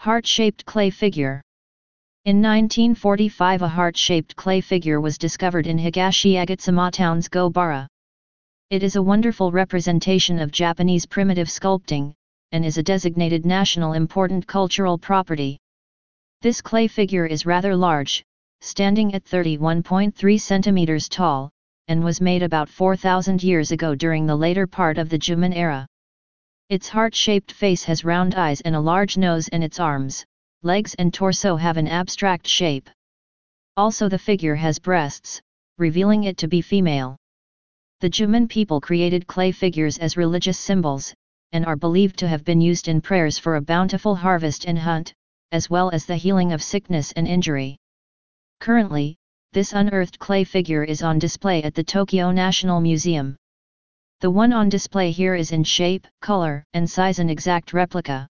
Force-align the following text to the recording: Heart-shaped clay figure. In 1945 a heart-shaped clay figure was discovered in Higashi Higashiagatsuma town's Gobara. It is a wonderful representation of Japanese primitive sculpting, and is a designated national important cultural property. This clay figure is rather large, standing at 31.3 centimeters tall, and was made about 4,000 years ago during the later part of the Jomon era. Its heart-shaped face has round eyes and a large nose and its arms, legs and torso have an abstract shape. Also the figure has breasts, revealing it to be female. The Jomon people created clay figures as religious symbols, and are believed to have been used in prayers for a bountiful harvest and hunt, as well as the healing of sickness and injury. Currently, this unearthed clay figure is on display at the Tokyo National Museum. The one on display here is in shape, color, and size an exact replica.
Heart-shaped 0.00 0.64
clay 0.64 0.88
figure. 0.88 1.42
In 2.24 2.40
1945 2.40 3.60
a 3.60 3.68
heart-shaped 3.68 4.34
clay 4.34 4.62
figure 4.62 4.98
was 4.98 5.18
discovered 5.18 5.66
in 5.66 5.76
Higashi 5.76 6.36
Higashiagatsuma 6.36 6.90
town's 6.90 7.28
Gobara. 7.28 7.86
It 8.70 8.82
is 8.82 8.96
a 8.96 9.02
wonderful 9.02 9.52
representation 9.52 10.38
of 10.38 10.52
Japanese 10.52 11.04
primitive 11.04 11.48
sculpting, 11.48 12.14
and 12.52 12.64
is 12.64 12.78
a 12.78 12.82
designated 12.82 13.44
national 13.44 13.92
important 13.92 14.46
cultural 14.46 14.96
property. 14.96 15.58
This 16.40 16.62
clay 16.62 16.88
figure 16.88 17.26
is 17.26 17.44
rather 17.44 17.76
large, 17.76 18.24
standing 18.62 19.12
at 19.12 19.26
31.3 19.26 20.40
centimeters 20.40 21.10
tall, 21.10 21.50
and 21.88 22.02
was 22.02 22.22
made 22.22 22.42
about 22.42 22.70
4,000 22.70 23.42
years 23.42 23.70
ago 23.70 23.94
during 23.94 24.24
the 24.24 24.34
later 24.34 24.66
part 24.66 24.96
of 24.96 25.10
the 25.10 25.18
Jomon 25.18 25.54
era. 25.54 25.86
Its 26.70 26.88
heart-shaped 26.88 27.50
face 27.50 27.82
has 27.82 28.04
round 28.04 28.36
eyes 28.36 28.60
and 28.60 28.76
a 28.76 28.80
large 28.80 29.16
nose 29.16 29.48
and 29.48 29.64
its 29.64 29.80
arms, 29.80 30.24
legs 30.62 30.94
and 30.94 31.12
torso 31.12 31.56
have 31.56 31.76
an 31.76 31.88
abstract 31.88 32.46
shape. 32.46 32.88
Also 33.76 34.08
the 34.08 34.16
figure 34.16 34.54
has 34.54 34.78
breasts, 34.78 35.40
revealing 35.78 36.22
it 36.22 36.36
to 36.36 36.46
be 36.46 36.62
female. 36.62 37.16
The 37.98 38.08
Jomon 38.08 38.48
people 38.48 38.80
created 38.80 39.26
clay 39.26 39.50
figures 39.50 39.98
as 39.98 40.16
religious 40.16 40.60
symbols, 40.60 41.12
and 41.50 41.66
are 41.66 41.74
believed 41.74 42.16
to 42.20 42.28
have 42.28 42.44
been 42.44 42.60
used 42.60 42.86
in 42.86 43.00
prayers 43.00 43.36
for 43.36 43.56
a 43.56 43.60
bountiful 43.60 44.14
harvest 44.14 44.64
and 44.64 44.78
hunt, 44.78 45.12
as 45.50 45.68
well 45.68 45.90
as 45.90 46.06
the 46.06 46.14
healing 46.14 46.52
of 46.52 46.62
sickness 46.62 47.10
and 47.16 47.26
injury. 47.26 47.78
Currently, 48.60 49.16
this 49.52 49.72
unearthed 49.72 50.20
clay 50.20 50.44
figure 50.44 50.84
is 50.84 51.02
on 51.02 51.18
display 51.18 51.64
at 51.64 51.74
the 51.74 51.82
Tokyo 51.82 52.30
National 52.30 52.80
Museum. 52.80 53.34
The 54.20 54.30
one 54.30 54.52
on 54.52 54.68
display 54.68 55.12
here 55.12 55.34
is 55.34 55.50
in 55.50 55.64
shape, 55.64 56.06
color, 56.20 56.62
and 56.74 56.88
size 56.90 57.18
an 57.18 57.30
exact 57.30 57.72
replica. 57.72 58.28